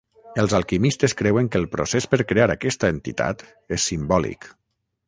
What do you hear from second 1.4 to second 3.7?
que el procés per crear aquesta entitat